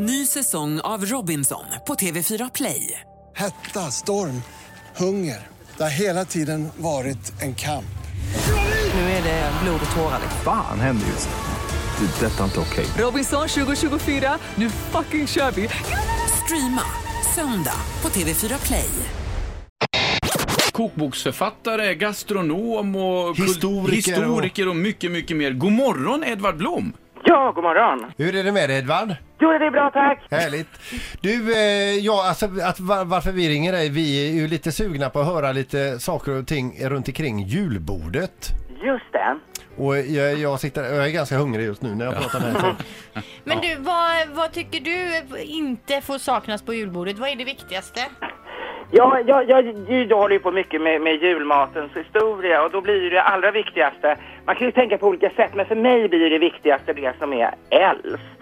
[0.00, 3.00] Ny säsong av Robinson på TV4 Play.
[3.36, 4.42] Hetta, storm,
[4.96, 5.46] hunger.
[5.76, 7.98] Det har hela tiden varit en kamp.
[8.94, 10.20] Nu är det blod och tårar.
[10.44, 12.06] Fan händer just nu.
[12.06, 12.26] Det.
[12.26, 12.86] är Detta är inte okej.
[12.98, 15.68] Robinson 2024, nu fucking kör vi!
[16.44, 16.82] Streama
[17.34, 18.90] söndag på TV4 Play.
[20.72, 25.52] kokboksförfattare, gastronom och Historiker historiker och mycket, mycket mer.
[25.52, 26.92] God morgon Edvard Blom!
[27.28, 28.12] Ja, god morgon.
[28.16, 29.14] Hur är det med dig Edvard?
[29.40, 30.26] Jo, det är bra, tack.
[30.30, 30.68] Härligt.
[31.20, 35.10] Du, eh, ja, alltså att, var, varför vi ringer dig, vi är ju lite sugna
[35.10, 38.48] på att höra lite saker och ting runt omkring julbordet.
[38.82, 39.38] Just det.
[39.76, 42.74] Och jag, jag, sitter, jag är ganska hungrig just nu när jag pratar med dig.
[43.44, 47.18] Men du, vad, vad tycker du inte får saknas på julbordet?
[47.18, 48.00] Vad är det viktigaste?
[48.90, 53.10] Ja, jag, jag, jag håller ju på mycket med, med julmatens historia och då blir
[53.10, 56.38] det allra viktigaste, man kan ju tänka på olika sätt, men för mig blir det
[56.38, 58.38] viktigaste det som är äldst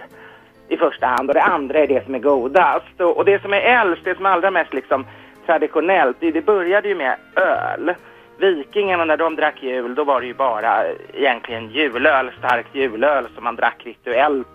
[0.68, 3.00] i första hand och det andra är det som är godast.
[3.00, 5.06] Och, och det som är äldst, det som är allra mest liksom
[5.46, 7.94] traditionellt, det, det började ju med öl.
[8.38, 13.44] Vikingarna när de drack jul, då var det ju bara egentligen julöl, starkt julöl som
[13.44, 14.48] man drack rituellt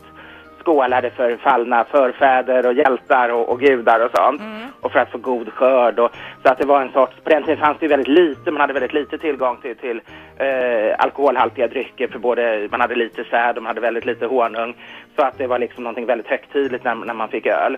[0.62, 4.42] skålade för fallna förfäder och hjältar och, och gudar och sånt.
[4.82, 6.00] Och för att få god skörd.
[6.00, 6.12] Och,
[6.44, 8.62] så att det var en sorts, på den tiden fanns det ju väldigt lite, man
[8.62, 10.02] hade väldigt lite tillgång till, till
[10.38, 14.76] eh, alkoholhaltiga drycker för både, man hade lite säd och man hade väldigt lite honung.
[15.16, 17.78] Så att det var liksom någonting väldigt högtidligt när, när man fick öl.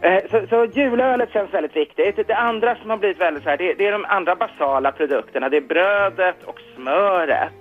[0.00, 2.26] Eh, Så, så julölet känns väldigt viktigt.
[2.26, 5.48] Det andra som har blivit väldigt så här, det, det är de andra basala produkterna.
[5.48, 7.52] Det är brödet och smöret.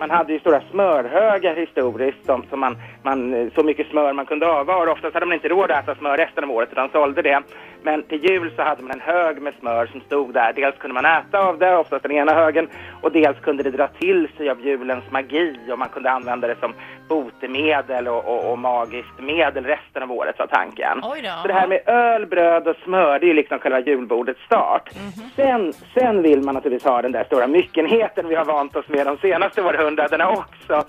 [0.00, 4.46] Man hade ju stora smörhögar historiskt, som, som man, man, så mycket smör man kunde
[4.46, 4.92] avvara.
[4.92, 7.42] Oftast hade man inte råd att äta smör resten av året utan sålde det.
[7.82, 10.52] Men till jul så hade man en hög med smör som stod där.
[10.52, 12.68] Dels kunde man äta av det, oftast den ena högen,
[13.02, 16.56] och dels kunde det dra till sig av julens magi och man kunde använda det
[16.60, 16.74] som
[17.08, 21.02] botemedel och, och, och magiskt medel resten av året var tanken.
[21.42, 24.90] Så det här med öl, bröd och smör, det är ju liksom själva julbordets start.
[25.36, 29.06] Sen, sen vill man naturligtvis ha den där stora myckenheten vi har vant oss med
[29.06, 30.84] de senaste århundradena också.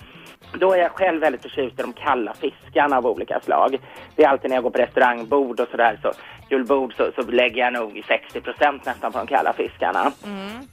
[0.54, 3.78] Då är jag själv väldigt förtjust i de kalla fiskarna av olika slag.
[4.16, 6.12] Det är alltid när jag går på restaurangbord och sådär, så
[6.50, 10.12] julbord, så, så lägger jag nog 60% nästan på de kalla fiskarna.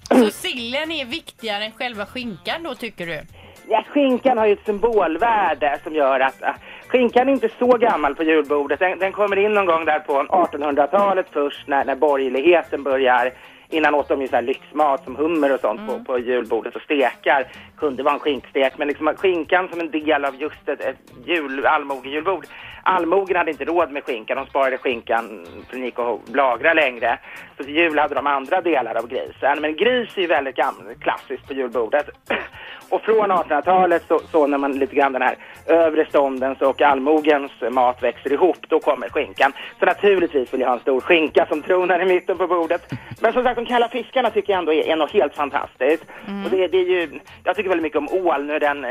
[0.08, 3.20] Så sillen är viktigare än själva skinkan då tycker du?
[3.68, 6.48] Ja, skinkan har ju ett symbolvärde som gör att äh,
[6.88, 8.78] skinkan är inte så gammal på julbordet.
[8.78, 13.32] Den, den kommer in någon gång där på 1800-talet först när, när borgerligheten börjar
[13.74, 16.82] Innan åt de ju så här lyxmat som hummer och sånt på, på julbordet och
[16.82, 17.46] stekar.
[17.76, 20.96] Kunde vara en skinkstek, men liksom skinkan som en del av just ett, ett
[21.26, 22.46] jul, allmogejulbord.
[22.82, 27.18] Allmogen hade inte råd med skinkan, de sparade skinkan för det gick att lagra längre.
[27.56, 29.60] Så till jul hade de andra delar av grisen.
[29.60, 32.10] Men gris är ju väldigt gammal, klassiskt på julbordet.
[32.88, 35.36] Och från 1800-talet så, så när man lite grann den här
[35.66, 39.52] övre ståndens och allmogens mat växer ihop, då kommer skinkan.
[39.78, 42.92] Så naturligtvis vill jag ha en stor skinka som tronar i mitten på bordet.
[43.20, 46.04] Men som sagt, de kalla fiskarna tycker jag ändå är, är något helt fantastiskt.
[46.44, 48.90] Och det, det är ju, jag tycker väldigt mycket om ål, nu är den eh,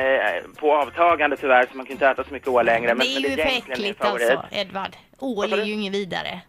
[0.60, 2.94] på avtagande tyvärr, så man kan inte äta så mycket ål längre.
[2.94, 4.30] det är ju för egentligen min äckligt favorit.
[4.32, 4.96] alltså, Edvard.
[5.20, 6.42] Ål är ju inget vidare.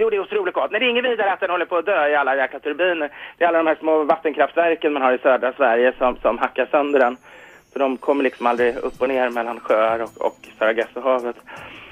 [0.00, 0.70] Jo, det är otroligt gott.
[0.70, 3.10] Men det är inget vidare att den håller på att dö i alla jäkla turbiner.
[3.38, 6.66] Det är alla de här små vattenkraftverken man har i södra Sverige som, som hackar
[6.66, 7.16] sönder den.
[7.72, 11.36] Så de kommer liksom aldrig upp och ner mellan sjöar och, och Sargassohavet.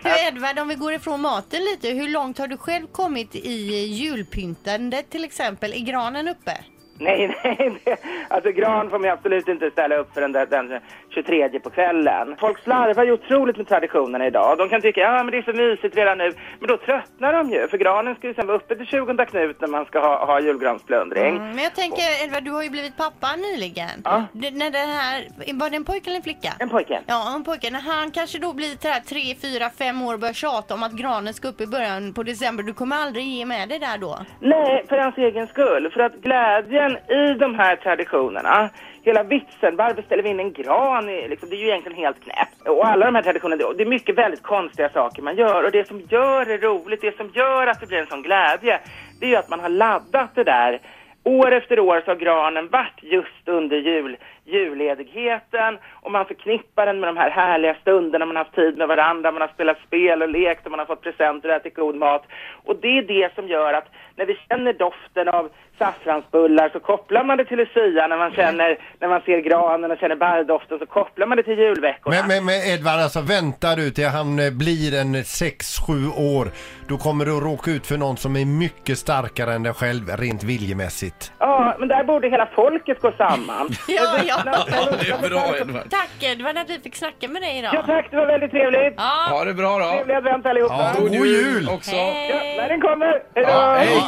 [0.03, 3.85] Du Edvard, om vi går ifrån maten lite, hur långt har du själv kommit i
[3.87, 5.73] julpyntandet till exempel?
[5.73, 6.53] Är granen uppe?
[7.09, 7.81] Nej, nej,
[8.29, 12.37] alltså gran får man absolut inte ställa upp för den, där, den 23 på kvällen.
[12.41, 14.59] Folk slarvar ju otroligt med traditionerna idag.
[14.59, 16.33] De kan tycka, ja men det är så mysigt redan nu.
[16.61, 19.61] Men då tröttnar de ju, för granen ska ju sen vara uppe till 20 Knut
[19.61, 21.37] när man ska ha, ha julgransplundring.
[21.37, 24.03] Mm, men jag tänker Edvard, du har ju blivit pappa nyligen.
[24.05, 24.25] Ja.
[24.33, 26.53] Det, när det här, var det en pojke eller en flicka?
[26.59, 27.01] En pojke.
[27.07, 27.71] Ja, en pojke.
[27.71, 29.21] När han kanske då blir så här 3,
[29.59, 32.63] 4, 5 år och börjar tjata om att granen ska upp i början på december.
[32.63, 34.19] Du kommer aldrig ge med det där då?
[34.41, 35.91] Nej, för hans egen skull.
[35.95, 38.71] För att glädjen i de här traditionerna,
[39.03, 41.07] hela vitsen, varför ställer vi in en gran?
[41.07, 42.69] Liksom, det är ju egentligen helt knäppt.
[42.69, 45.65] Och alla de här traditionerna, det är mycket väldigt konstiga saker man gör.
[45.65, 48.81] Och det som gör det roligt, det som gör att det blir en sån glädje,
[49.21, 50.81] det är ju att man har laddat det där.
[51.25, 57.01] År efter år så har granen varit just under jul, julledigheten och man förknippar den
[57.01, 60.23] med de här härliga stunderna man har haft tid med varandra, man har spelat spel
[60.23, 62.25] och lekt och man har fått presenter och ätit god mat.
[62.65, 63.89] Och det är det som gör att
[64.19, 65.49] när vi känner doften av
[65.79, 69.99] saffransbullar så kopplar man det till Lucia, när man känner, när man ser granen och
[69.99, 72.17] känner barrdoften så kopplar man det till julveckorna.
[72.17, 76.51] Men, men, men Edvard, alltså väntar du till han eh, blir en 6-7 år.
[76.89, 80.05] Då kommer du att råka ut för någon som är mycket starkare än dig själv
[80.19, 81.33] rent viljemässigt.
[81.39, 83.69] Ja, men där borde hela folket gå samman.
[83.89, 84.39] Ja, ja.
[84.47, 85.91] Ja, det är bra Edvard.
[85.91, 87.87] Tack Edvard att vi fick snacka med dig Ja, idag.
[87.87, 88.95] tack, det var väldigt trevligt.
[88.97, 89.91] Ja, Ha det bra då.
[89.91, 90.75] Trevlig advent allihopa.
[90.95, 91.69] Ja, god jul!
[91.69, 91.97] också.
[91.97, 92.57] Ja, hej.
[92.57, 93.07] när den kommer.
[93.07, 93.51] Hej då!
[93.51, 94.08] Ja, Hej,